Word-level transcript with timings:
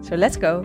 So 0.00 0.16
let's 0.16 0.36
go! 0.36 0.64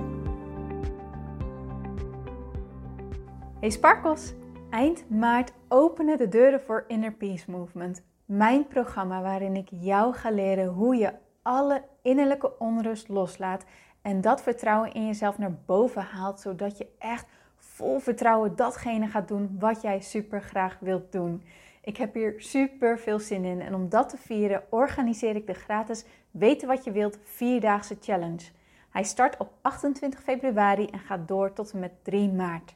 Hey 3.59 3.69
Sparkles! 3.69 4.33
Eind 4.69 5.09
maart 5.09 5.53
openen 5.67 6.17
de 6.17 6.27
deuren 6.27 6.61
voor 6.61 6.83
Inner 6.87 7.11
Peace 7.13 7.51
Movement. 7.51 8.03
Mijn 8.25 8.67
programma 8.67 9.21
waarin 9.21 9.55
ik 9.55 9.67
jou 9.71 10.13
ga 10.13 10.31
leren 10.31 10.67
hoe 10.67 10.95
je 10.95 11.13
alle 11.41 11.83
innerlijke 12.01 12.59
onrust 12.59 13.09
loslaat 13.09 13.65
en 14.01 14.21
dat 14.21 14.41
vertrouwen 14.41 14.93
in 14.93 15.05
jezelf 15.05 15.37
naar 15.37 15.57
boven 15.65 16.01
haalt, 16.01 16.39
zodat 16.39 16.77
je 16.77 16.87
echt 16.99 17.25
vol 17.57 17.99
vertrouwen 17.99 18.55
datgene 18.55 19.07
gaat 19.07 19.27
doen 19.27 19.55
wat 19.59 19.81
jij 19.81 19.99
super 19.99 20.41
graag 20.41 20.77
wilt 20.79 21.11
doen. 21.11 21.43
Ik 21.81 21.97
heb 21.97 22.13
hier 22.13 22.33
super 22.37 22.99
veel 22.99 23.19
zin 23.19 23.45
in 23.45 23.61
en 23.61 23.75
om 23.75 23.89
dat 23.89 24.09
te 24.09 24.17
vieren 24.17 24.63
organiseer 24.69 25.35
ik 25.35 25.47
de 25.47 25.53
gratis 25.53 26.05
Weten 26.31 26.67
wat 26.67 26.83
je 26.83 26.91
wilt 26.91 27.19
vierdaagse 27.23 27.97
challenge. 28.01 28.43
Hij 28.93 29.03
start 29.03 29.37
op 29.37 29.53
28 29.61 30.21
februari 30.21 30.85
en 30.85 30.99
gaat 30.99 31.27
door 31.27 31.53
tot 31.53 31.71
en 31.71 31.79
met 31.79 32.03
3 32.03 32.31
maart. 32.31 32.75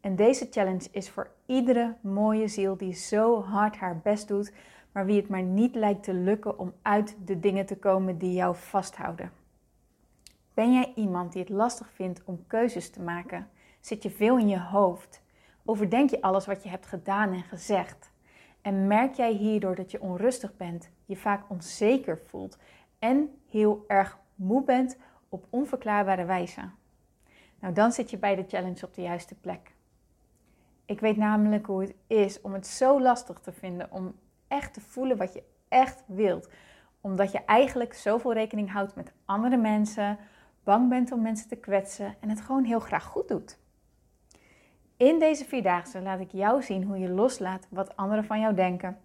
En 0.00 0.16
deze 0.16 0.46
challenge 0.50 0.88
is 0.90 1.10
voor 1.10 1.30
iedere 1.44 1.94
mooie 2.00 2.48
ziel 2.48 2.76
die 2.76 2.92
zo 2.92 3.42
hard 3.42 3.76
haar 3.76 3.98
best 3.98 4.28
doet, 4.28 4.52
maar 4.92 5.06
wie 5.06 5.16
het 5.16 5.28
maar 5.28 5.42
niet 5.42 5.74
lijkt 5.74 6.02
te 6.02 6.14
lukken 6.14 6.58
om 6.58 6.72
uit 6.82 7.16
de 7.24 7.40
dingen 7.40 7.66
te 7.66 7.76
komen 7.76 8.18
die 8.18 8.32
jou 8.32 8.56
vasthouden. 8.56 9.32
Ben 10.54 10.72
jij 10.72 10.92
iemand 10.94 11.32
die 11.32 11.42
het 11.42 11.50
lastig 11.50 11.90
vindt 11.90 12.24
om 12.24 12.46
keuzes 12.46 12.90
te 12.90 13.02
maken? 13.02 13.48
Zit 13.80 14.02
je 14.02 14.10
veel 14.10 14.38
in 14.38 14.48
je 14.48 14.60
hoofd? 14.60 15.22
Overdenk 15.64 16.10
je 16.10 16.22
alles 16.22 16.46
wat 16.46 16.62
je 16.62 16.68
hebt 16.68 16.86
gedaan 16.86 17.32
en 17.32 17.42
gezegd? 17.42 18.10
En 18.60 18.86
merk 18.86 19.14
jij 19.14 19.32
hierdoor 19.32 19.74
dat 19.74 19.90
je 19.90 20.00
onrustig 20.00 20.56
bent, 20.56 20.90
je 21.04 21.16
vaak 21.16 21.50
onzeker 21.50 22.18
voelt 22.24 22.58
en 22.98 23.30
heel 23.50 23.84
erg 23.86 24.18
moe 24.34 24.64
bent 24.64 24.98
op 25.36 25.46
onverklaarbare 25.50 26.24
wijze? 26.24 26.60
Nou, 27.60 27.74
dan 27.74 27.92
zit 27.92 28.10
je 28.10 28.18
bij 28.18 28.34
de 28.34 28.44
challenge 28.48 28.86
op 28.86 28.94
de 28.94 29.02
juiste 29.02 29.34
plek. 29.34 29.74
Ik 30.84 31.00
weet 31.00 31.16
namelijk 31.16 31.66
hoe 31.66 31.80
het 31.80 31.94
is 32.06 32.40
om 32.40 32.52
het 32.52 32.66
zo 32.66 33.00
lastig 33.00 33.38
te 33.38 33.52
vinden 33.52 33.92
om 33.92 34.14
echt 34.48 34.74
te 34.74 34.80
voelen 34.80 35.16
wat 35.16 35.32
je 35.32 35.42
echt 35.68 36.02
wilt. 36.06 36.48
Omdat 37.00 37.32
je 37.32 37.44
eigenlijk 37.44 37.94
zoveel 37.94 38.32
rekening 38.32 38.72
houdt 38.72 38.94
met 38.94 39.12
andere 39.24 39.56
mensen, 39.56 40.18
bang 40.64 40.88
bent 40.88 41.12
om 41.12 41.22
mensen 41.22 41.48
te 41.48 41.56
kwetsen 41.56 42.14
en 42.20 42.28
het 42.28 42.40
gewoon 42.40 42.64
heel 42.64 42.80
graag 42.80 43.04
goed 43.04 43.28
doet. 43.28 43.58
In 44.96 45.18
deze 45.18 45.44
vierdaagse 45.44 46.02
laat 46.02 46.20
ik 46.20 46.32
jou 46.32 46.62
zien 46.62 46.84
hoe 46.84 46.98
je 46.98 47.08
loslaat 47.08 47.66
wat 47.70 47.96
anderen 47.96 48.24
van 48.24 48.40
jou 48.40 48.54
denken, 48.54 48.98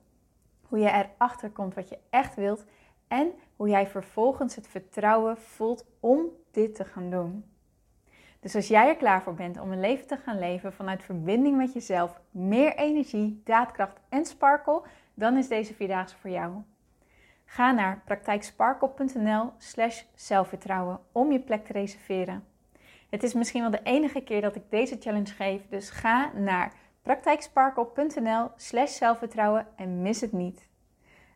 hoe 0.61 0.79
je 0.79 0.89
erachter 0.89 1.49
komt 1.49 1.73
wat 1.73 1.89
je 1.89 1.97
echt 2.09 2.35
wilt 2.35 2.65
en 3.07 3.31
hoe 3.61 3.69
jij 3.69 3.87
vervolgens 3.87 4.55
het 4.55 4.67
vertrouwen 4.67 5.37
voelt 5.37 5.85
om 5.99 6.25
dit 6.51 6.75
te 6.75 6.85
gaan 6.85 7.09
doen. 7.09 7.45
Dus 8.39 8.55
als 8.55 8.67
jij 8.67 8.87
er 8.87 8.95
klaar 8.95 9.21
voor 9.21 9.33
bent 9.33 9.59
om 9.59 9.71
een 9.71 9.79
leven 9.79 10.07
te 10.07 10.17
gaan 10.17 10.39
leven 10.39 10.73
vanuit 10.73 11.03
verbinding 11.03 11.57
met 11.57 11.73
jezelf, 11.73 12.21
meer 12.31 12.75
energie, 12.75 13.41
daadkracht 13.45 13.99
en 14.09 14.25
sparkle, 14.25 14.81
dan 15.13 15.37
is 15.37 15.47
deze 15.47 15.73
vierdaagse 15.73 16.15
voor 16.17 16.29
jou. 16.29 16.53
Ga 17.45 17.71
naar 17.71 18.01
praktijksparkle.nl 18.05 19.51
slash 19.57 20.03
zelfvertrouwen 20.15 20.99
om 21.11 21.31
je 21.31 21.39
plek 21.39 21.65
te 21.65 21.73
reserveren. 21.73 22.43
Het 23.09 23.23
is 23.23 23.33
misschien 23.33 23.61
wel 23.61 23.71
de 23.71 23.83
enige 23.83 24.21
keer 24.21 24.41
dat 24.41 24.55
ik 24.55 24.63
deze 24.69 24.97
challenge 24.99 25.33
geef, 25.33 25.61
dus 25.69 25.89
ga 25.89 26.31
naar 26.35 26.73
praktijksparkle.nl 27.01 28.49
slash 28.55 28.97
zelfvertrouwen 28.97 29.67
en 29.75 30.01
mis 30.01 30.21
het 30.21 30.31
niet. 30.31 30.69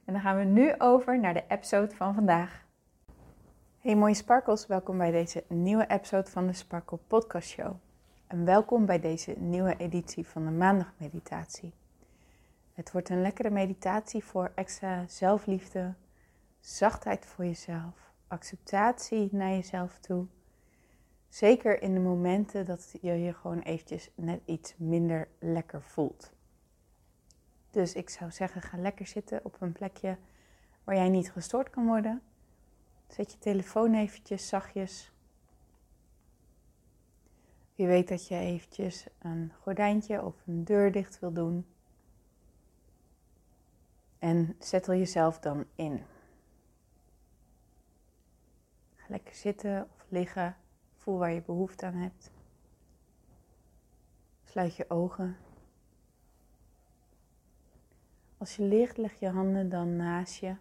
En 0.05 0.13
dan 0.13 0.21
gaan 0.21 0.37
we 0.37 0.43
nu 0.43 0.73
over 0.77 1.19
naar 1.19 1.33
de 1.33 1.43
episode 1.47 1.95
van 1.95 2.13
vandaag. 2.13 2.65
Hey 3.79 3.95
mooie 3.95 4.13
sparkles, 4.13 4.67
welkom 4.67 4.97
bij 4.97 5.11
deze 5.11 5.43
nieuwe 5.47 5.87
episode 5.87 6.29
van 6.29 6.47
de 6.47 6.53
Sparkle 6.53 6.97
Podcast 7.07 7.49
Show. 7.49 7.75
En 8.27 8.45
welkom 8.45 8.85
bij 8.85 8.99
deze 8.99 9.35
nieuwe 9.37 9.77
editie 9.77 10.27
van 10.27 10.45
de 10.45 10.51
maandagmeditatie. 10.51 11.73
Het 12.73 12.91
wordt 12.91 13.09
een 13.09 13.21
lekkere 13.21 13.49
meditatie 13.49 14.23
voor 14.23 14.51
extra 14.55 15.07
zelfliefde, 15.07 15.93
zachtheid 16.59 17.25
voor 17.25 17.45
jezelf, 17.45 18.11
acceptatie 18.27 19.29
naar 19.31 19.51
jezelf 19.51 19.99
toe. 19.99 20.25
Zeker 21.29 21.81
in 21.81 21.93
de 21.93 21.99
momenten 21.99 22.65
dat 22.65 22.95
je 23.01 23.13
je 23.13 23.33
gewoon 23.33 23.59
eventjes 23.59 24.11
net 24.15 24.41
iets 24.45 24.75
minder 24.77 25.27
lekker 25.39 25.81
voelt. 25.81 26.33
Dus 27.75 27.93
ik 27.93 28.09
zou 28.09 28.31
zeggen, 28.31 28.61
ga 28.61 28.77
lekker 28.77 29.07
zitten 29.07 29.39
op 29.43 29.61
een 29.61 29.71
plekje 29.71 30.17
waar 30.83 30.95
jij 30.95 31.09
niet 31.09 31.31
gestoord 31.31 31.69
kan 31.69 31.85
worden. 31.85 32.21
Zet 33.07 33.31
je 33.31 33.37
telefoon 33.37 33.93
eventjes 33.93 34.47
zachtjes. 34.47 35.11
Wie 37.75 37.87
weet 37.87 38.07
dat 38.07 38.27
je 38.27 38.35
eventjes 38.35 39.07
een 39.19 39.51
gordijntje 39.61 40.23
of 40.23 40.35
een 40.47 40.63
deur 40.63 40.91
dicht 40.91 41.19
wil 41.19 41.33
doen. 41.33 41.65
En 44.19 44.55
zettel 44.59 44.93
jezelf 44.93 45.39
dan 45.39 45.65
in. 45.75 46.03
Ga 48.95 49.05
lekker 49.07 49.35
zitten 49.35 49.89
of 49.95 50.05
liggen. 50.09 50.57
Voel 50.95 51.17
waar 51.17 51.31
je 51.31 51.41
behoefte 51.41 51.85
aan 51.85 51.95
hebt. 51.95 52.31
Sluit 54.43 54.75
je 54.75 54.89
ogen. 54.89 55.44
Als 58.45 58.55
je 58.55 58.63
ligt, 58.63 58.97
leg 58.97 59.19
je 59.19 59.29
handen 59.29 59.69
dan 59.69 59.95
naast 59.95 60.35
je, 60.35 60.55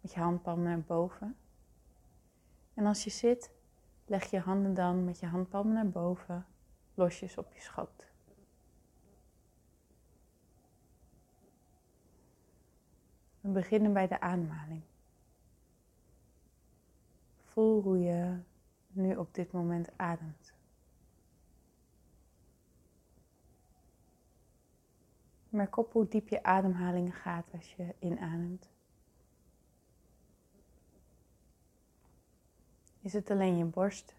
met 0.00 0.12
je 0.12 0.20
handpalm 0.20 0.62
naar 0.62 0.80
boven. 0.80 1.36
En 2.74 2.86
als 2.86 3.04
je 3.04 3.10
zit, 3.10 3.50
leg 4.06 4.30
je 4.30 4.38
handen 4.38 4.74
dan 4.74 5.04
met 5.04 5.18
je 5.18 5.26
handpalm 5.26 5.72
naar 5.72 5.88
boven, 5.88 6.46
losjes 6.94 7.38
op 7.38 7.52
je 7.52 7.60
schoot. 7.60 8.06
We 13.40 13.48
beginnen 13.48 13.92
bij 13.92 14.08
de 14.08 14.20
ademhaling. 14.20 14.82
Voel 17.44 17.82
hoe 17.82 17.98
je 17.98 18.38
nu 18.88 19.16
op 19.16 19.34
dit 19.34 19.52
moment 19.52 19.88
ademt. 19.96 20.57
Merk 25.48 25.76
op 25.76 25.92
hoe 25.92 26.08
diep 26.08 26.28
je 26.28 26.42
ademhaling 26.42 27.16
gaat 27.16 27.46
als 27.52 27.74
je 27.74 27.94
inademt. 27.98 28.68
Is 33.00 33.12
het 33.12 33.30
alleen 33.30 33.56
je 33.56 33.64
borst? 33.64 34.14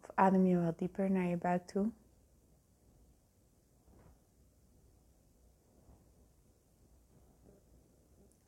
Of 0.00 0.10
adem 0.14 0.46
je 0.46 0.60
wat 0.60 0.78
dieper 0.78 1.10
naar 1.10 1.26
je 1.26 1.36
buik 1.36 1.66
toe? 1.66 1.90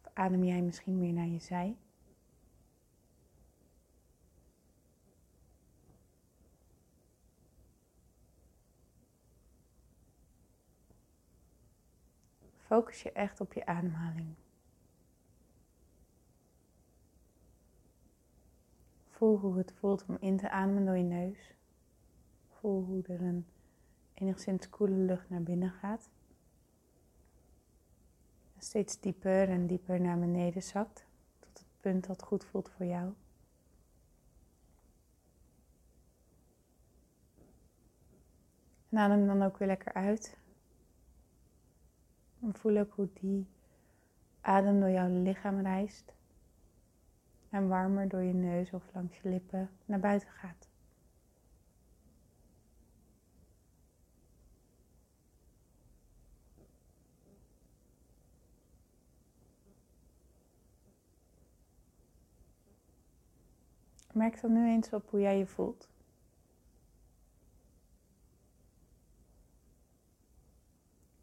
Of 0.04 0.10
adem 0.12 0.44
jij 0.44 0.62
misschien 0.62 0.98
meer 0.98 1.12
naar 1.12 1.26
je 1.26 1.38
zij? 1.38 1.76
Focus 12.68 13.02
je 13.02 13.12
echt 13.12 13.40
op 13.40 13.52
je 13.52 13.66
ademhaling. 13.66 14.34
Voel 19.08 19.38
hoe 19.38 19.56
het 19.56 19.72
voelt 19.72 20.04
om 20.08 20.16
in 20.20 20.36
te 20.36 20.50
ademen 20.50 20.84
door 20.84 20.96
je 20.96 21.02
neus. 21.02 21.54
Voel 22.48 22.84
hoe 22.84 23.02
er 23.02 23.22
een 23.22 23.46
enigszins 24.14 24.70
koele 24.70 24.94
lucht 24.94 25.30
naar 25.30 25.42
binnen 25.42 25.70
gaat. 25.70 26.10
Steeds 28.58 29.00
dieper 29.00 29.48
en 29.48 29.66
dieper 29.66 30.00
naar 30.00 30.18
beneden 30.18 30.62
zakt. 30.62 31.06
Tot 31.38 31.58
het 31.58 31.80
punt 31.80 32.06
dat 32.06 32.22
goed 32.22 32.44
voelt 32.44 32.70
voor 32.70 32.86
jou. 32.86 33.12
En 38.88 38.98
adem 38.98 39.26
dan 39.26 39.42
ook 39.42 39.58
weer 39.58 39.68
lekker 39.68 39.92
uit. 39.92 40.36
En 42.42 42.54
voel 42.54 42.76
ook 42.78 42.92
hoe 42.92 43.08
die 43.12 43.46
adem 44.40 44.80
door 44.80 44.90
jouw 44.90 45.22
lichaam 45.22 45.60
reist. 45.60 46.16
en 47.50 47.68
warmer 47.68 48.08
door 48.08 48.22
je 48.22 48.32
neus 48.32 48.72
of 48.72 48.82
langs 48.94 49.16
je 49.16 49.28
lippen 49.28 49.70
naar 49.84 50.00
buiten 50.00 50.28
gaat. 50.28 50.68
Merk 64.12 64.40
dan 64.40 64.52
nu 64.52 64.68
eens 64.68 64.92
op 64.92 65.10
hoe 65.10 65.20
jij 65.20 65.38
je 65.38 65.46
voelt. 65.46 65.88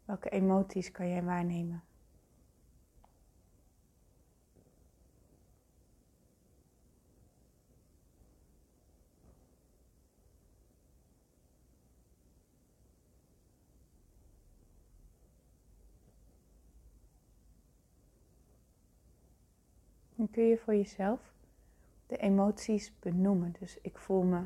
Welke 0.06 0.28
emoties 0.28 0.90
kan 0.90 1.08
jij 1.08 1.22
waarnemen? 1.22 1.82
Dan 20.14 20.30
kun 20.30 20.44
je 20.44 20.58
voor 20.58 20.74
jezelf 20.74 21.20
de 22.06 22.16
emoties 22.16 22.98
benoemen. 22.98 23.54
Dus 23.58 23.78
ik 23.80 23.98
voel 23.98 24.22
me, 24.22 24.44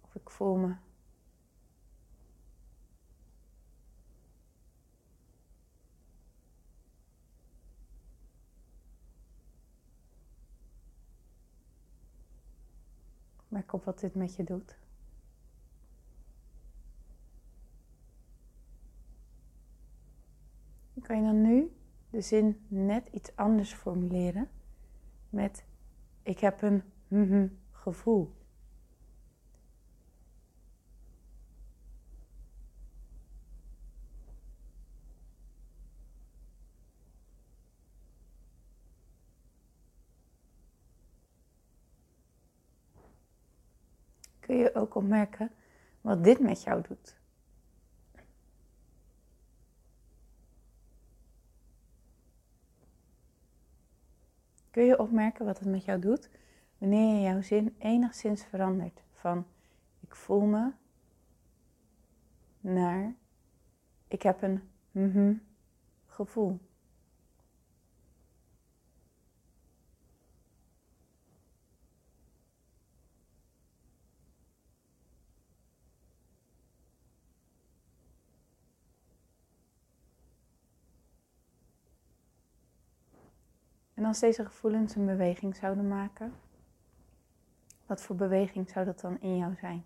of 0.00 0.14
ik 0.14 0.30
voel 0.30 0.56
me. 0.56 0.83
Merk 13.54 13.72
op 13.72 13.84
wat 13.84 14.00
dit 14.00 14.14
met 14.14 14.36
je 14.36 14.44
doet. 14.44 14.76
kan 21.02 21.16
je 21.16 21.22
dan 21.22 21.42
nu 21.42 21.72
de 22.10 22.20
zin 22.20 22.64
net 22.68 23.08
iets 23.08 23.36
anders 23.36 23.72
formuleren 23.72 24.48
met 25.30 25.64
ik 26.22 26.38
heb 26.38 26.62
een 26.62 26.82
mm 27.08 27.58
gevoel. 27.72 28.34
Kun 44.40 44.56
ook 44.76 44.94
opmerken 44.94 45.50
wat 46.00 46.24
dit 46.24 46.40
met 46.40 46.62
jou 46.62 46.82
doet? 46.88 47.16
Kun 54.70 54.84
je 54.84 54.98
opmerken 54.98 55.44
wat 55.44 55.58
het 55.58 55.68
met 55.68 55.84
jou 55.84 56.00
doet 56.00 56.30
wanneer 56.78 57.14
je 57.14 57.20
jouw 57.20 57.42
zin 57.42 57.74
enigszins 57.78 58.44
verandert 58.44 59.02
van 59.12 59.46
ik 60.00 60.14
voel 60.14 60.40
me 60.40 60.72
naar 62.60 63.14
ik 64.08 64.22
heb 64.22 64.42
een 64.42 64.62
mm 64.90 65.42
gevoel. 66.06 66.60
En 84.04 84.10
als 84.10 84.20
deze 84.20 84.44
gevoelens 84.44 84.94
een 84.94 85.06
beweging 85.06 85.56
zouden 85.56 85.88
maken, 85.88 86.32
wat 87.86 88.02
voor 88.02 88.16
beweging 88.16 88.70
zou 88.70 88.84
dat 88.84 89.00
dan 89.00 89.20
in 89.20 89.36
jou 89.36 89.54
zijn? 89.54 89.84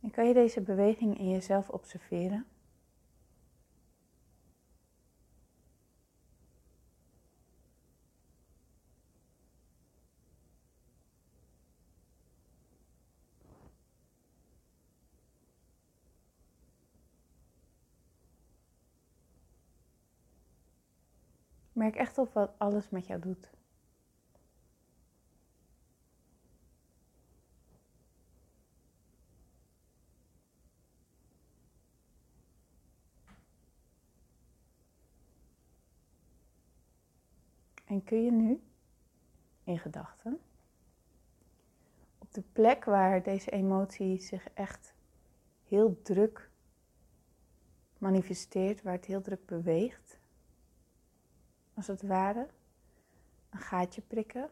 En 0.00 0.10
kan 0.10 0.26
je 0.26 0.34
deze 0.34 0.60
beweging 0.60 1.18
in 1.18 1.30
jezelf 1.30 1.68
observeren? 1.68 2.46
Merk 21.74 21.96
echt 21.96 22.18
op 22.18 22.32
wat 22.32 22.52
alles 22.56 22.88
met 22.90 23.06
jou 23.06 23.20
doet. 23.20 23.50
En 37.84 38.04
kun 38.04 38.24
je 38.24 38.30
nu, 38.32 38.62
in 39.64 39.78
gedachten, 39.78 40.40
op 42.18 42.34
de 42.34 42.42
plek 42.52 42.84
waar 42.84 43.22
deze 43.22 43.50
emotie 43.50 44.20
zich 44.20 44.48
echt 44.54 44.94
heel 45.64 46.02
druk 46.02 46.50
manifesteert, 47.98 48.82
waar 48.82 48.92
het 48.92 49.04
heel 49.04 49.20
druk 49.20 49.46
beweegt, 49.46 50.18
als 51.74 51.86
het 51.86 52.02
ware 52.02 52.48
een 53.50 53.58
gaatje 53.58 54.00
prikken. 54.00 54.50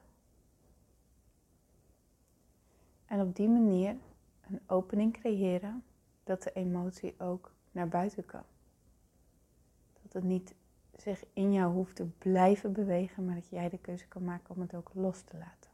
En 3.06 3.20
op 3.20 3.36
die 3.36 3.48
manier 3.48 3.96
een 4.40 4.60
opening 4.66 5.12
creëren 5.12 5.84
dat 6.24 6.42
de 6.42 6.52
emotie 6.52 7.14
ook 7.20 7.52
naar 7.72 7.88
buiten 7.88 8.26
kan. 8.26 8.44
Dat 10.02 10.12
het 10.12 10.24
niet 10.24 10.54
zich 10.96 11.24
in 11.32 11.52
jou 11.52 11.72
hoeft 11.72 11.96
te 11.96 12.04
blijven 12.04 12.72
bewegen, 12.72 13.24
maar 13.24 13.34
dat 13.34 13.48
jij 13.48 13.68
de 13.68 13.78
keuze 13.78 14.08
kan 14.08 14.24
maken 14.24 14.54
om 14.54 14.60
het 14.60 14.74
ook 14.74 14.90
los 14.94 15.20
te 15.20 15.36
laten. 15.36 15.71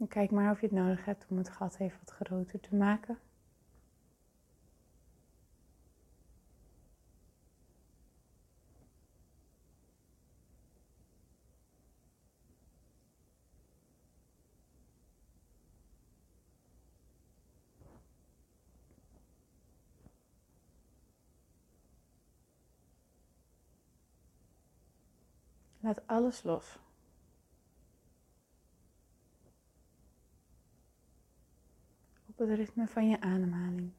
En 0.00 0.08
kijk 0.08 0.30
maar 0.30 0.50
of 0.50 0.60
je 0.60 0.66
het 0.66 0.74
nodig 0.76 1.04
hebt 1.04 1.26
om 1.28 1.36
het 1.36 1.48
gat 1.48 1.76
even 1.78 1.98
wat 2.04 2.14
groter 2.14 2.60
te 2.60 2.74
maken. 2.74 3.18
Laat 25.80 26.06
alles 26.06 26.42
los. 26.42 26.78
Het 32.40 32.50
ritme 32.50 32.86
van 32.86 33.08
je 33.08 33.20
ademhaling. 33.20 33.90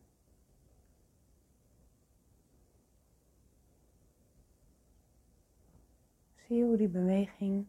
Zie 6.47 6.63
hoe 6.63 6.77
die 6.77 6.87
beweging 6.87 7.65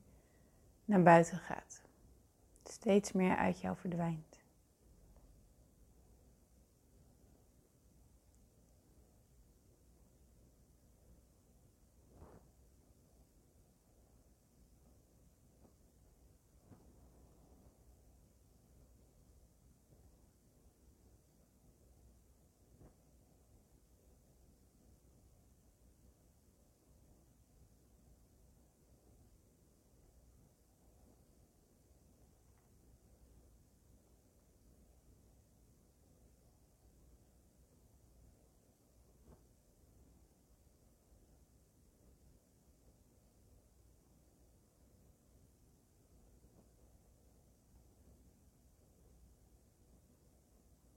naar 0.84 1.02
buiten 1.02 1.38
gaat. 1.38 1.82
Steeds 2.64 3.12
meer 3.12 3.36
uit 3.36 3.60
jou 3.60 3.76
verdwijnt. 3.76 4.31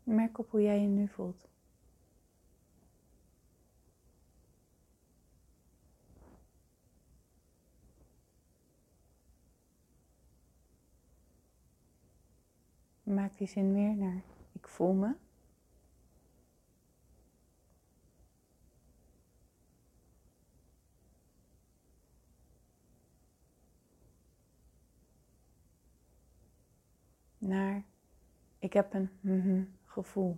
Merk 0.05 0.37
op 0.37 0.51
hoe 0.51 0.61
jij 0.61 0.81
je 0.81 0.87
nu 0.87 1.07
voelt. 1.07 1.47
Maak 13.03 13.37
die 13.37 13.47
zin 13.47 13.73
meer 13.73 13.95
naar 13.95 14.21
ik 14.51 14.67
voel 14.67 14.93
me. 14.93 15.15
Naar 27.37 27.83
ik 28.59 28.73
heb 28.73 28.93
een 28.93 29.09
mm 29.21 29.73
gevoel. 29.95 30.37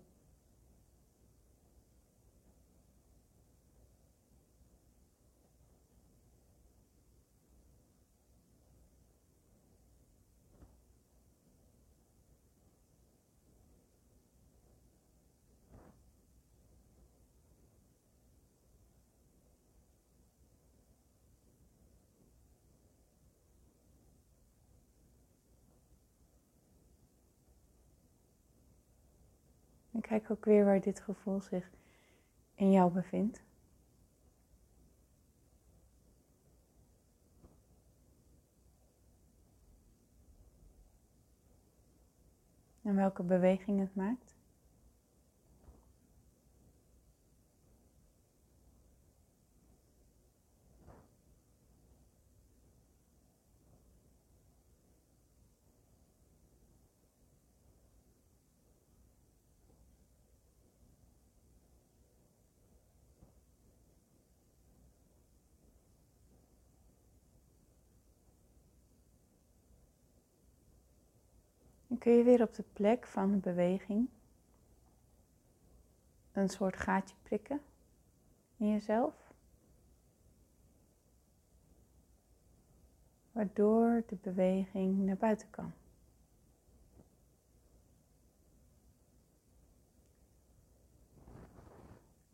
Kijk 30.08 30.32
ook 30.32 30.46
weer 30.46 30.66
waar 30.66 30.82
dit 30.82 31.00
gevoel 31.00 31.42
zich 31.42 31.70
in 32.56 32.72
jou 32.72 32.92
bevindt. 32.92 33.44
En 42.82 42.96
welke 42.96 43.24
beweging 43.24 43.80
het 43.80 43.96
maakt. 43.96 44.37
Dan 71.98 72.06
kun 72.06 72.18
je 72.18 72.24
weer 72.24 72.42
op 72.42 72.54
de 72.54 72.64
plek 72.74 73.08
van 73.08 73.32
de 73.32 73.38
beweging 73.38 74.10
een 76.32 76.50
soort 76.50 76.76
gaatje 76.78 77.16
prikken 77.24 77.62
in 78.58 78.70
jezelf. 78.70 79.34
Waardoor 83.32 84.04
de 84.08 84.16
beweging 84.16 84.98
naar 84.98 85.18
buiten 85.18 85.50
kan. 85.50 85.74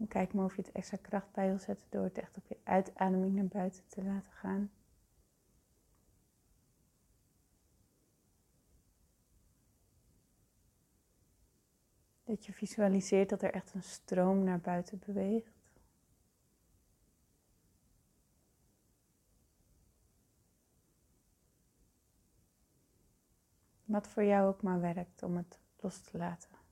Kijk 0.07 0.33
maar 0.33 0.45
of 0.45 0.55
je 0.55 0.61
het 0.61 0.71
extra 0.71 0.97
kracht 1.01 1.31
bij 1.31 1.47
wil 1.47 1.59
zetten 1.59 1.87
door 1.89 2.03
het 2.03 2.17
echt 2.17 2.37
op 2.37 2.47
je 2.47 2.57
uitademing 2.63 3.35
naar 3.35 3.45
buiten 3.45 3.83
te 3.87 4.03
laten 4.03 4.31
gaan. 4.31 4.71
Dat 12.33 12.45
je 12.45 12.53
visualiseert 12.53 13.29
dat 13.29 13.41
er 13.41 13.53
echt 13.53 13.73
een 13.73 13.83
stroom 13.83 14.43
naar 14.43 14.59
buiten 14.59 15.01
beweegt. 15.05 15.51
Wat 23.85 24.07
voor 24.07 24.23
jou 24.23 24.47
ook 24.47 24.61
maar 24.61 24.81
werkt 24.81 25.23
om 25.23 25.37
het 25.37 25.59
los 25.79 25.99
te 25.99 26.17
laten. 26.17 26.62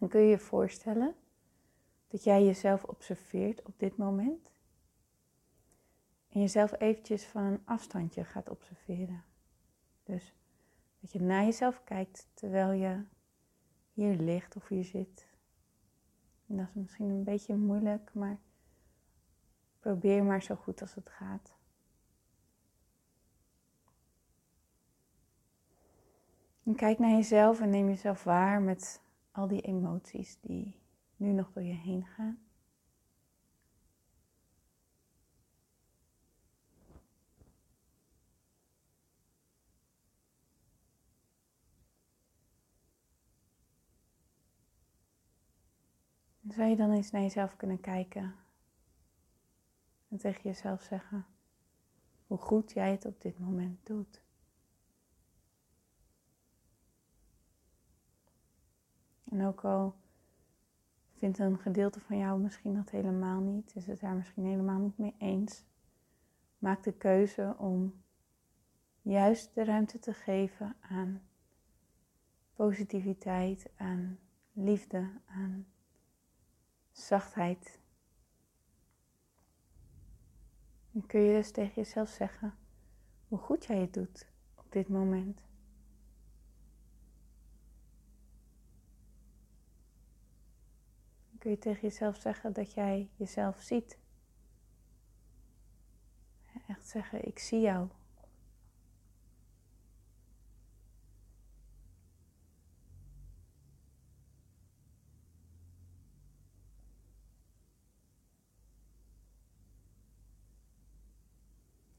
Dan 0.00 0.08
kun 0.08 0.20
je 0.20 0.28
je 0.28 0.38
voorstellen 0.38 1.14
dat 2.08 2.24
jij 2.24 2.44
jezelf 2.44 2.84
observeert 2.84 3.62
op 3.62 3.78
dit 3.78 3.96
moment. 3.96 4.52
En 6.28 6.40
jezelf 6.40 6.80
eventjes 6.80 7.24
van 7.24 7.42
een 7.42 7.62
afstandje 7.64 8.24
gaat 8.24 8.48
observeren. 8.48 9.24
Dus 10.02 10.34
dat 11.00 11.12
je 11.12 11.20
naar 11.20 11.44
jezelf 11.44 11.84
kijkt 11.84 12.28
terwijl 12.34 12.72
je 12.72 13.04
hier 13.92 14.16
ligt 14.16 14.56
of 14.56 14.68
hier 14.68 14.84
zit. 14.84 15.28
En 16.46 16.56
dat 16.56 16.66
is 16.68 16.74
misschien 16.74 17.08
een 17.08 17.24
beetje 17.24 17.56
moeilijk, 17.56 18.14
maar 18.14 18.38
probeer 19.80 20.24
maar 20.24 20.42
zo 20.42 20.54
goed 20.54 20.80
als 20.80 20.94
het 20.94 21.10
gaat. 21.10 21.56
En 26.62 26.74
kijk 26.74 26.98
naar 26.98 27.10
jezelf 27.10 27.60
en 27.60 27.70
neem 27.70 27.86
jezelf 27.86 28.24
waar 28.24 28.62
met 28.62 29.00
al 29.40 29.48
die 29.48 29.60
emoties 29.60 30.40
die 30.40 30.80
nu 31.16 31.32
nog 31.32 31.52
door 31.52 31.62
je 31.62 31.72
heen 31.72 32.06
gaan. 32.06 32.38
Zou 46.48 46.68
je 46.68 46.76
dan 46.76 46.90
eens 46.90 47.10
naar 47.10 47.22
jezelf 47.22 47.56
kunnen 47.56 47.80
kijken 47.80 48.34
en 50.08 50.18
tegen 50.18 50.42
jezelf 50.42 50.82
zeggen 50.82 51.26
hoe 52.26 52.38
goed 52.38 52.72
jij 52.72 52.90
het 52.90 53.04
op 53.04 53.20
dit 53.20 53.38
moment 53.38 53.86
doet? 53.86 54.22
En 59.30 59.46
ook 59.46 59.64
al 59.64 59.94
vindt 61.12 61.38
een 61.38 61.58
gedeelte 61.58 62.00
van 62.00 62.18
jou 62.18 62.40
misschien 62.40 62.74
dat 62.74 62.90
helemaal 62.90 63.40
niet, 63.40 63.74
is 63.74 63.86
het 63.86 64.00
daar 64.00 64.14
misschien 64.14 64.44
helemaal 64.44 64.78
niet 64.78 64.98
mee 64.98 65.14
eens, 65.18 65.64
maak 66.58 66.82
de 66.82 66.92
keuze 66.92 67.54
om 67.58 68.02
juist 69.02 69.54
de 69.54 69.64
ruimte 69.64 69.98
te 69.98 70.12
geven 70.12 70.76
aan 70.80 71.22
positiviteit, 72.54 73.70
aan 73.76 74.18
liefde, 74.52 75.10
aan 75.26 75.66
zachtheid. 76.90 77.80
Dan 80.90 81.06
kun 81.06 81.20
je 81.20 81.32
dus 81.32 81.52
tegen 81.52 81.74
jezelf 81.74 82.08
zeggen 82.08 82.54
hoe 83.28 83.38
goed 83.38 83.64
jij 83.64 83.80
het 83.80 83.94
doet 83.94 84.28
op 84.54 84.72
dit 84.72 84.88
moment. 84.88 85.49
kun 91.40 91.50
je 91.50 91.58
tegen 91.58 91.80
jezelf 91.80 92.16
zeggen 92.16 92.52
dat 92.52 92.72
jij 92.72 93.08
jezelf 93.16 93.60
ziet. 93.60 93.98
Echt 96.68 96.86
zeggen, 96.86 97.26
ik 97.26 97.38
zie 97.38 97.60
jou. 97.60 97.88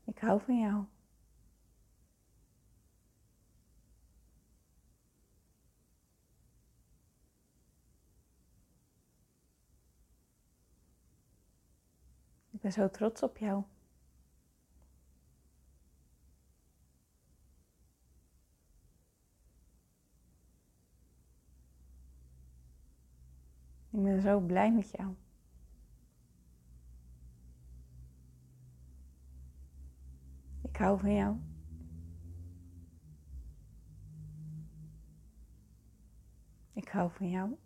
Ik 0.05 0.19
hou 0.19 0.41
van 0.41 0.59
jou. 0.59 0.85
Ik 12.61 12.67
ben 12.67 12.75
zo 12.75 12.89
trots 12.89 13.23
op 13.23 13.37
jou. 13.37 13.63
Ik 23.89 24.03
ben 24.03 24.21
zo 24.21 24.39
blij 24.39 24.71
met 24.71 24.91
jou. 24.91 25.15
Ik 30.61 30.77
hou 30.77 30.99
van 30.99 31.13
jou. 31.13 31.37
Ik 36.73 36.87
hou 36.87 37.11
van 37.11 37.29
jou. 37.29 37.57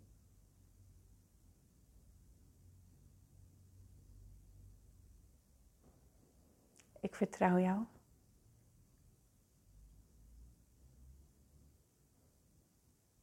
Vertrouw 7.16 7.58
jou. 7.58 7.84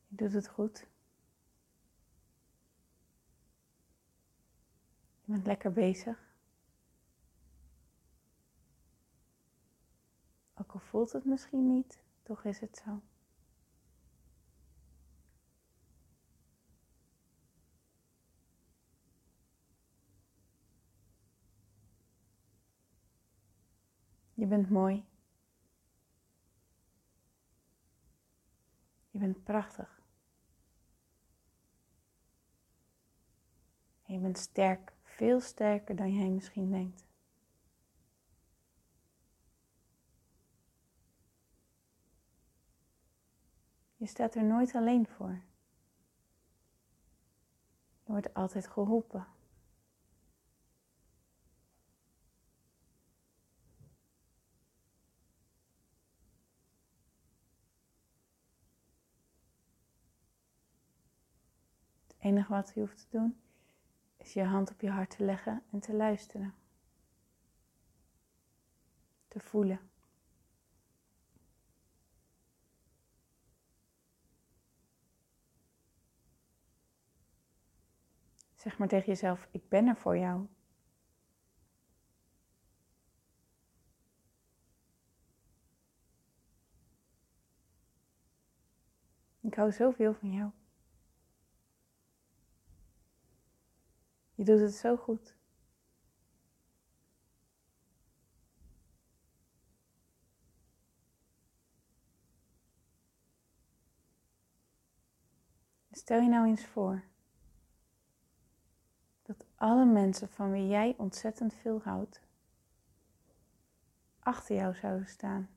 Je 0.07 0.15
doet 0.15 0.33
het 0.33 0.47
goed. 0.47 0.87
Je 5.21 5.31
bent 5.31 5.45
lekker 5.45 5.71
bezig. 5.71 6.31
Ook 10.53 10.71
al 10.71 10.79
voelt 10.79 11.11
het 11.11 11.25
misschien 11.25 11.73
niet, 11.73 12.03
toch 12.23 12.43
is 12.43 12.59
het 12.59 12.81
zo. 12.85 13.01
Je 24.43 24.49
bent 24.49 24.69
mooi. 24.69 25.05
Je 29.09 29.19
bent 29.19 29.43
prachtig. 29.43 30.01
Je 34.05 34.19
bent 34.19 34.37
sterk, 34.37 34.93
veel 35.03 35.39
sterker 35.39 35.95
dan 35.95 36.13
jij 36.13 36.29
misschien 36.29 36.71
denkt. 36.71 37.05
Je 43.95 44.05
staat 44.05 44.35
er 44.35 44.43
nooit 44.43 44.75
alleen 44.75 45.07
voor. 45.07 45.41
Je 48.03 48.11
wordt 48.11 48.33
altijd 48.33 48.67
geholpen. 48.67 49.32
Enige 62.23 62.53
wat 62.53 62.71
je 62.73 62.79
hoeft 62.79 62.97
te 62.97 63.17
doen 63.17 63.37
is 64.17 64.33
je 64.33 64.43
hand 64.43 64.71
op 64.71 64.81
je 64.81 64.89
hart 64.89 65.17
te 65.17 65.23
leggen 65.23 65.63
en 65.71 65.79
te 65.79 65.93
luisteren. 65.93 66.53
Te 69.27 69.39
voelen. 69.39 69.79
Zeg 78.55 78.77
maar 78.77 78.87
tegen 78.87 79.05
jezelf, 79.05 79.47
ik 79.51 79.69
ben 79.69 79.87
er 79.87 79.95
voor 79.95 80.17
jou. 80.17 80.47
Ik 89.39 89.55
hou 89.55 89.71
zoveel 89.71 90.13
van 90.13 90.31
jou. 90.31 90.51
Je 94.43 94.49
doet 94.49 94.59
het 94.59 94.73
zo 94.73 94.95
goed. 94.97 95.35
Stel 105.91 106.21
je 106.21 106.29
nou 106.29 106.47
eens 106.47 106.65
voor 106.65 107.03
dat 109.21 109.45
alle 109.55 109.85
mensen 109.85 110.29
van 110.29 110.51
wie 110.51 110.67
jij 110.67 110.95
ontzettend 110.97 111.53
veel 111.53 111.81
houdt, 111.81 112.21
achter 114.19 114.55
jou 114.55 114.75
zouden 114.75 115.07
staan. 115.07 115.49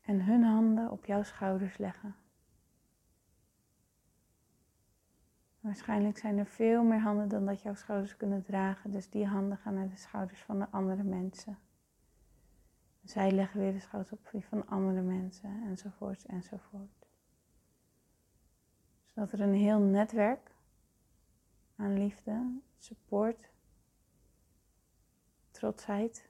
En 0.00 0.24
hun 0.24 0.42
handen 0.42 0.90
op 0.90 1.04
jouw 1.04 1.22
schouders 1.22 1.78
leggen. 1.78 2.19
Waarschijnlijk 5.60 6.18
zijn 6.18 6.38
er 6.38 6.46
veel 6.46 6.82
meer 6.82 7.00
handen 7.00 7.28
dan 7.28 7.46
dat 7.46 7.62
jouw 7.62 7.74
schouders 7.74 8.16
kunnen 8.16 8.42
dragen, 8.42 8.90
dus 8.90 9.10
die 9.10 9.26
handen 9.26 9.58
gaan 9.58 9.74
naar 9.74 9.88
de 9.88 9.96
schouders 9.96 10.42
van 10.42 10.58
de 10.58 10.68
andere 10.70 11.02
mensen. 11.02 11.58
Zij 13.04 13.32
leggen 13.32 13.60
weer 13.60 13.72
de 13.72 13.80
schouders 13.80 14.12
op 14.12 14.28
die 14.32 14.44
van 14.44 14.66
andere 14.66 15.00
mensen, 15.00 15.62
enzovoort, 15.66 16.24
enzovoort. 16.24 17.06
Zodat 19.04 19.32
er 19.32 19.40
een 19.40 19.54
heel 19.54 19.78
netwerk 19.78 20.50
aan 21.76 21.98
liefde, 21.98 22.60
support, 22.78 23.48
trotsheid, 25.50 26.28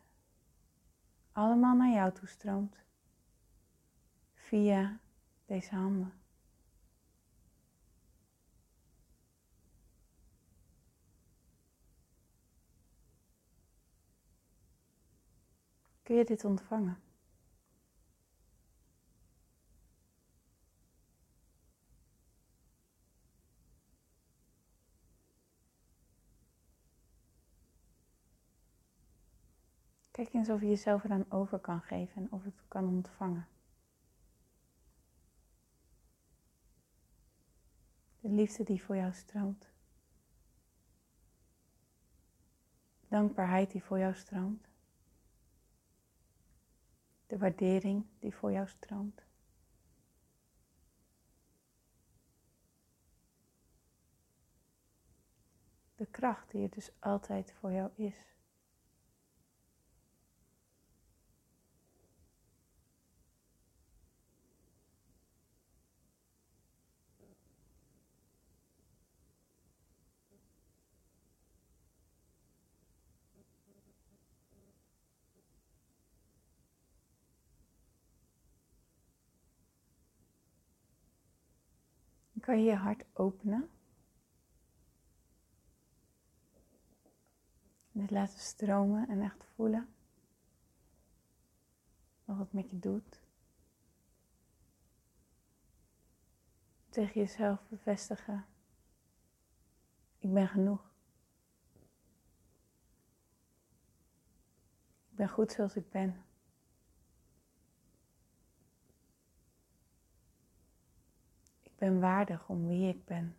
allemaal 1.33 1.77
naar 1.77 1.93
jou 1.93 2.13
toestroomt 2.13 2.77
via 4.35 4.99
deze 5.47 5.75
handen. 5.75 6.20
Kun 16.11 16.19
je 16.19 16.25
dit 16.25 16.45
ontvangen? 16.45 16.99
Kijk 30.11 30.33
eens 30.33 30.49
of 30.49 30.61
je 30.61 30.69
jezelf 30.69 31.05
eraan 31.05 31.31
over 31.31 31.59
kan 31.59 31.81
geven 31.81 32.23
en 32.23 32.33
of 32.33 32.45
het 32.45 32.63
kan 32.69 32.89
ontvangen. 32.89 33.49
De 38.21 38.29
liefde 38.29 38.65
die 38.65 38.83
voor 38.83 38.97
jou 38.97 39.13
stroomt. 39.13 39.73
Dankbaarheid 43.09 43.71
die 43.71 43.83
voor 43.83 43.99
jou 43.99 44.15
stroomt 44.15 44.70
de 47.31 47.39
waardering 47.39 48.07
die 48.19 48.35
voor 48.35 48.53
jou 48.53 48.69
stroomt. 48.69 49.23
De 55.95 56.07
kracht 56.07 56.51
die 56.51 56.63
er 56.63 56.71
dus 56.71 56.91
altijd 56.99 57.53
voor 57.53 57.73
jou 57.73 57.91
is. 57.95 58.40
Kan 82.51 82.59
je 82.59 82.71
je 82.71 82.77
hart 82.77 83.05
openen. 83.13 83.71
Dit 87.93 88.11
laten 88.11 88.39
stromen 88.39 89.09
en 89.09 89.23
echt 89.23 89.45
voelen 89.55 89.95
wat 92.25 92.39
het 92.39 92.53
met 92.53 92.71
je 92.71 92.79
doet. 92.79 93.23
Tegen 96.89 97.21
jezelf 97.21 97.69
bevestigen. 97.69 98.47
Ik 100.19 100.33
ben 100.33 100.49
genoeg. 100.49 100.93
ben 105.09 105.29
goed 105.29 105.53
zoals 105.53 105.77
ik 105.77 105.91
ben. 105.91 106.25
Ben 111.81 112.01
waardig 112.01 112.49
om 112.49 112.67
wie 112.67 112.89
ik 112.89 113.05
ben. 113.05 113.37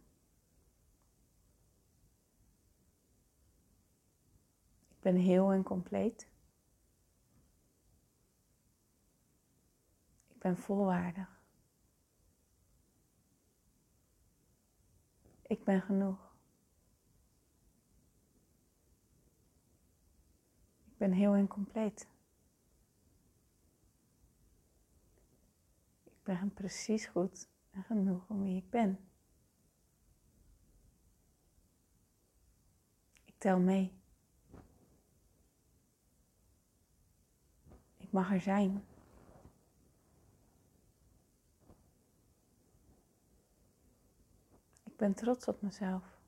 Ik 4.90 5.00
ben 5.00 5.16
heel 5.16 5.52
en 5.52 5.64
compleet. 5.64 6.28
Ik 10.28 10.38
ben 10.38 10.58
volwaardig. 10.58 11.40
Ik 15.42 15.64
ben 15.64 15.82
genoeg. 15.82 16.34
Ik 20.86 20.98
ben 20.98 21.12
heel 21.12 21.34
en 21.34 21.48
compleet. 21.48 22.08
Ik 26.04 26.24
ben 26.24 26.54
precies 26.54 27.06
goed 27.06 27.51
en 27.72 27.84
genoeg 27.84 28.30
om 28.30 28.44
wie 28.44 28.58
ik 28.58 28.70
ben. 28.70 29.00
Ik 33.26 33.38
tel 33.38 33.60
mee. 33.60 34.00
Ik 37.98 38.12
mag 38.12 38.32
er 38.32 38.42
zijn. 38.42 38.84
Ik 44.84 44.98
ben 44.98 45.14
trots 45.14 45.48
op 45.48 45.62
mezelf. 45.62 46.20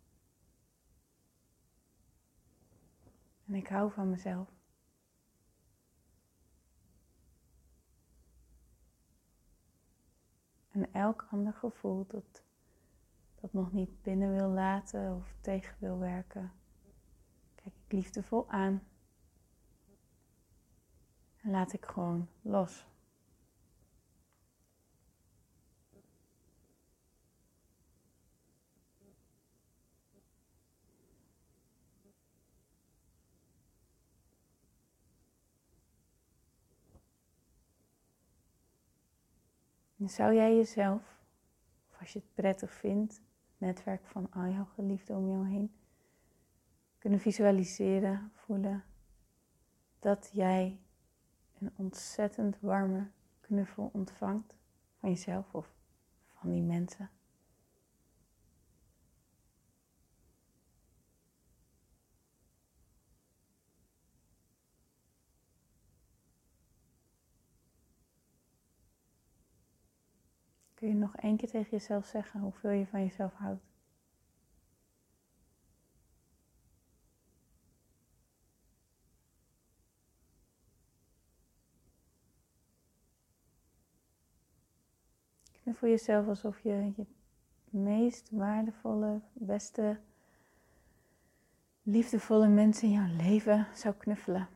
En 3.45 3.53
ik 3.53 3.67
hou 3.67 3.91
van 3.91 4.09
mezelf. 4.09 4.52
En 10.73 10.93
elk 10.93 11.27
ander 11.31 11.53
gevoel 11.53 12.05
dat, 12.07 12.43
dat 13.41 13.53
nog 13.53 13.71
niet 13.71 14.01
binnen 14.01 14.31
wil 14.31 14.49
laten 14.49 15.15
of 15.15 15.35
tegen 15.41 15.75
wil 15.79 15.99
werken, 15.99 16.51
kijk 17.55 17.75
ik 17.85 17.91
liefdevol 17.91 18.49
aan. 18.49 18.83
En 21.41 21.51
laat 21.51 21.73
ik 21.73 21.85
gewoon 21.85 22.27
los. 22.41 22.85
Zou 40.09 40.33
jij 40.33 40.55
jezelf, 40.55 41.01
of 41.91 41.99
als 41.99 42.13
je 42.13 42.19
het 42.19 42.33
prettig 42.33 42.73
vindt, 42.73 43.13
het 43.13 43.23
netwerk 43.57 44.05
van 44.05 44.31
al 44.31 44.47
jouw 44.47 44.65
geliefden 44.65 45.15
om 45.17 45.29
jou 45.29 45.47
heen, 45.47 45.73
kunnen 46.97 47.19
visualiseren, 47.19 48.31
voelen 48.35 48.83
dat 49.99 50.29
jij 50.33 50.79
een 51.59 51.71
ontzettend 51.75 52.59
warme 52.59 53.07
knuffel 53.41 53.89
ontvangt 53.93 54.55
van 54.99 55.09
jezelf 55.09 55.53
of 55.53 55.73
van 56.33 56.51
die 56.51 56.61
mensen. 56.61 57.09
Kun 70.83 70.91
je 70.91 70.97
nog 70.97 71.15
één 71.15 71.37
keer 71.37 71.49
tegen 71.49 71.69
jezelf 71.71 72.05
zeggen 72.05 72.39
hoeveel 72.39 72.69
je 72.69 72.85
van 72.85 73.03
jezelf 73.03 73.33
houdt? 73.33 73.63
Knuffel 85.61 85.87
jezelf 85.87 86.27
alsof 86.27 86.59
je 86.59 86.91
je 86.95 87.05
meest 87.69 88.29
waardevolle, 88.31 89.21
beste, 89.33 89.99
liefdevolle 91.81 92.47
mensen 92.47 92.87
in 92.87 92.93
jouw 92.93 93.15
leven 93.15 93.67
zou 93.73 93.95
knuffelen. 93.95 94.47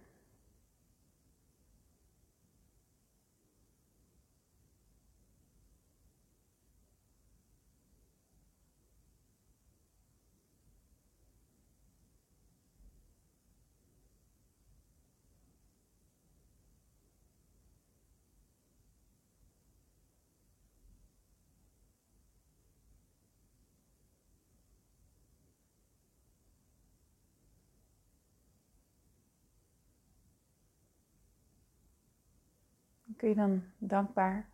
Kun 33.17 33.30
je 33.30 33.36
dan 33.36 33.63
dankbaar 33.77 34.49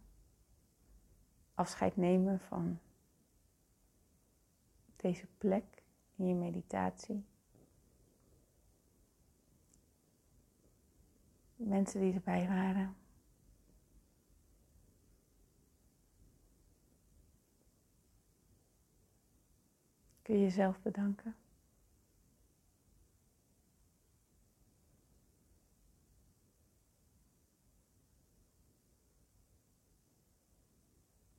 afscheid 1.54 1.98
nemen 1.98 2.40
van 2.40 2.80
deze 4.96 5.28
plek 5.38 5.84
in 6.16 6.28
je 6.28 6.36
meditatie. 6.36 7.26
Mensen 11.56 12.00
die 12.02 12.14
erbij 12.14 12.48
waren. 12.48 12.96
Kun 20.22 20.36
je 20.36 20.42
jezelf 20.42 20.82
bedanken. 20.82 21.36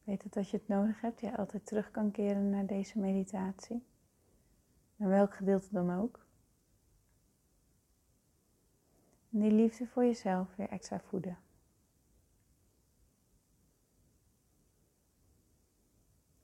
Weet 0.05 0.33
dat 0.33 0.51
je 0.51 0.57
het 0.57 0.69
nodig 0.69 1.01
hebt, 1.01 1.21
je 1.21 1.37
altijd 1.37 1.67
terug 1.67 1.91
kan 1.91 2.11
keren 2.11 2.51
naar 2.51 2.67
deze 2.67 2.99
meditatie. 2.99 3.85
Naar 4.97 5.09
welk 5.09 5.35
gedeelte 5.35 5.69
dan 5.71 5.91
ook. 6.01 6.27
En 9.31 9.41
die 9.41 9.53
liefde 9.53 9.87
voor 9.87 10.05
jezelf 10.05 10.57
weer 10.57 10.69
extra 10.69 11.01
voeden. 11.01 11.39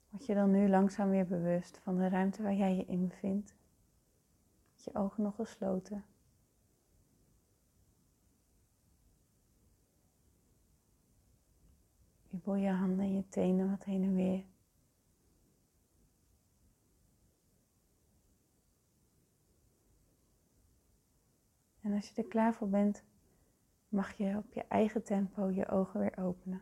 Word 0.09 0.25
je 0.25 0.33
dan 0.33 0.51
nu 0.51 0.69
langzaam 0.69 1.09
weer 1.09 1.27
bewust 1.27 1.77
van 1.77 1.97
de 1.97 2.09
ruimte 2.09 2.43
waar 2.43 2.53
jij 2.53 2.75
je 2.75 2.85
in 2.85 3.07
bevindt. 3.07 3.55
Met 4.73 4.83
je 4.83 4.93
ogen 4.93 5.23
nog 5.23 5.35
gesloten. 5.35 6.05
Wiebel 12.43 12.61
je 12.61 12.69
handen 12.69 13.05
en 13.05 13.15
je 13.15 13.27
tenen 13.29 13.69
wat 13.69 13.83
heen 13.83 14.03
en 14.03 14.15
weer. 14.15 14.45
En 21.81 21.93
als 21.93 22.09
je 22.09 22.21
er 22.21 22.27
klaar 22.27 22.53
voor 22.53 22.69
bent, 22.69 23.03
mag 23.89 24.13
je 24.13 24.37
op 24.37 24.53
je 24.53 24.63
eigen 24.63 25.03
tempo 25.03 25.49
je 25.49 25.67
ogen 25.67 25.99
weer 25.99 26.17
openen. 26.17 26.61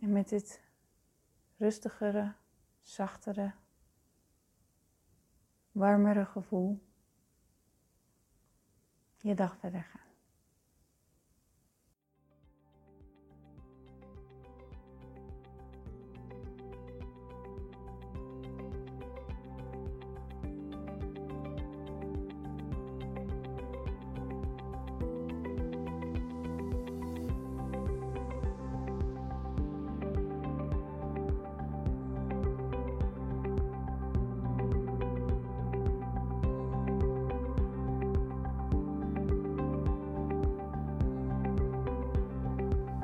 En 0.00 0.12
met 0.12 0.28
dit 0.28 0.62
rustigere, 1.56 2.34
zachtere, 2.82 3.54
warmere 5.72 6.24
gevoel 6.24 6.82
je 9.18 9.34
dag 9.34 9.56
verder 9.56 9.82
gaan. 9.82 10.03